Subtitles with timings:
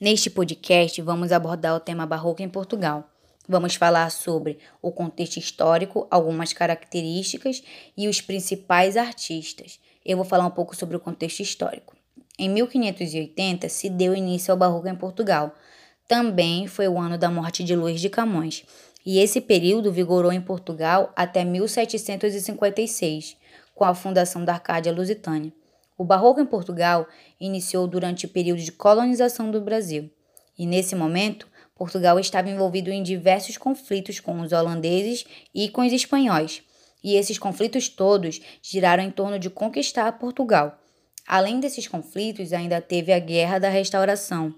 [0.00, 3.10] Neste podcast, vamos abordar o tema barroco em Portugal.
[3.48, 7.64] Vamos falar sobre o contexto histórico, algumas características
[7.96, 9.80] e os principais artistas.
[10.06, 11.96] Eu vou falar um pouco sobre o contexto histórico.
[12.38, 15.52] Em 1580 se deu início ao barroco em Portugal.
[16.06, 18.64] Também foi o ano da morte de Luís de Camões,
[19.04, 23.36] e esse período vigorou em Portugal até 1756,
[23.74, 25.52] com a fundação da Arcádia Lusitânia.
[25.98, 27.08] O Barroco em Portugal
[27.40, 30.08] iniciou durante o período de colonização do Brasil,
[30.56, 35.92] e nesse momento, Portugal estava envolvido em diversos conflitos com os holandeses e com os
[35.92, 36.62] espanhóis,
[37.02, 40.78] e esses conflitos todos giraram em torno de conquistar Portugal.
[41.26, 44.54] Além desses conflitos, ainda teve a Guerra da Restauração.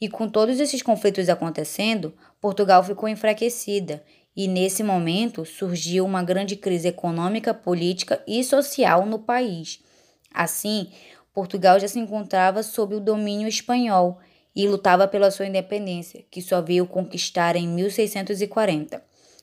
[0.00, 4.04] E com todos esses conflitos acontecendo, Portugal ficou enfraquecida,
[4.36, 9.80] e nesse momento surgiu uma grande crise econômica, política e social no país.
[10.34, 10.90] Assim,
[11.32, 14.18] Portugal já se encontrava sob o domínio espanhol
[14.54, 19.02] e lutava pela sua independência, que só veio conquistar em 1640.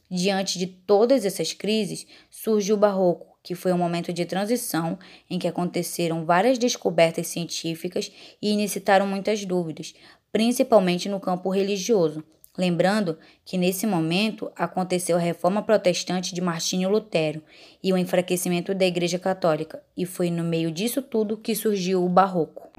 [0.10, 5.40] Diante de todas essas crises, surge o Barroco, que foi um momento de transição em
[5.40, 9.94] que aconteceram várias descobertas científicas e incitaram muitas dúvidas,
[10.32, 12.24] principalmente no campo religioso,
[12.58, 17.42] Lembrando que nesse momento aconteceu a reforma protestante de Martinho Lutero
[17.82, 22.10] e o enfraquecimento da Igreja Católica, e foi no meio disso tudo que surgiu o
[22.10, 22.70] Barroco.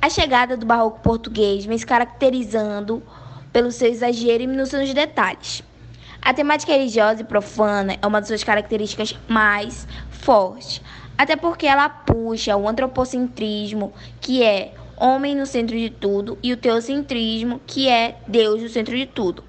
[0.00, 3.02] A chegada do Barroco português vem se caracterizando
[3.52, 5.64] pelo seu exagero e minúcia nos detalhes.
[6.22, 10.80] A temática religiosa e profana é uma de suas características mais fortes,
[11.18, 16.56] até porque ela puxa o antropocentrismo, que é homem no centro de tudo, e o
[16.58, 19.42] teocentrismo, que é Deus no centro de tudo.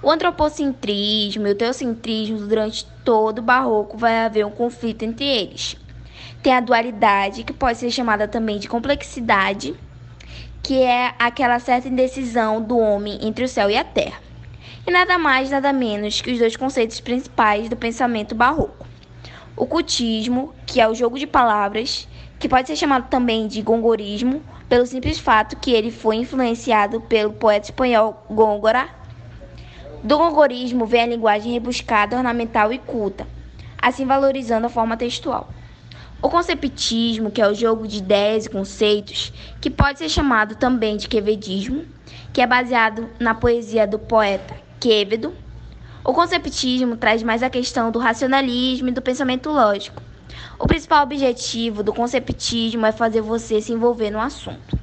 [0.00, 5.76] O antropocentrismo e o teocentrismo, durante todo o barroco, vai haver um conflito entre eles.
[6.40, 9.74] Tem a dualidade, que pode ser chamada também de complexidade,
[10.62, 14.20] que é aquela certa indecisão do homem entre o céu e a terra.
[14.86, 18.86] E nada mais, nada menos que os dois conceitos principais do pensamento barroco.
[19.56, 24.42] O cultismo, que é o jogo de palavras, que pode ser chamado também de gongorismo,
[24.72, 28.88] pelo simples fato que ele foi influenciado pelo poeta espanhol Góngora.
[30.02, 33.26] Do gongorismo vem a linguagem rebuscada, ornamental e culta,
[33.76, 35.50] assim valorizando a forma textual.
[36.22, 39.30] O conceptismo, que é o jogo de ideias e conceitos,
[39.60, 41.84] que pode ser chamado também de quevedismo,
[42.32, 45.34] que é baseado na poesia do poeta Quevedo.
[46.02, 50.02] O conceptismo traz mais a questão do racionalismo e do pensamento lógico,
[50.58, 54.78] o principal objetivo do conceptismo é fazer você se envolver no assunto.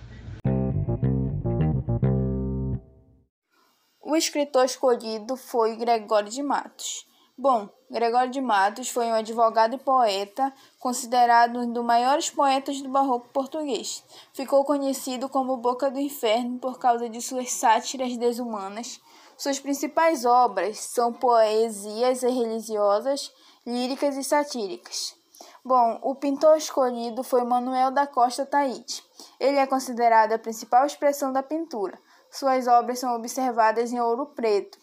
[4.02, 7.08] O escritor escolhido foi Gregório de Matos.
[7.38, 12.90] Bom, Gregório de Matos foi um advogado e poeta, considerado um dos maiores poetas do
[12.90, 14.04] barroco português.
[14.34, 19.00] Ficou conhecido como Boca do Inferno por causa de suas sátiras desumanas.
[19.38, 23.32] Suas principais obras são poesias religiosas,
[23.66, 25.19] líricas e satíricas.
[25.64, 29.04] Bom, o pintor escolhido foi Manuel da Costa Taite.
[29.40, 32.00] Ele é considerado a principal expressão da pintura.
[32.32, 34.78] Suas obras são observadas em ouro preto.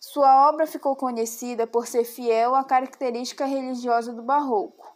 [0.00, 4.90] Sua obra ficou conhecida por ser fiel à característica religiosa do barroco.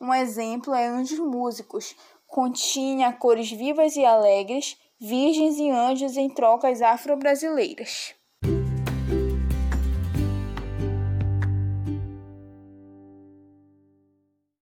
[0.00, 6.80] Um exemplo é Anjos Músicos, continha cores vivas e alegres, virgens e anjos em trocas
[6.80, 8.14] afro-brasileiras.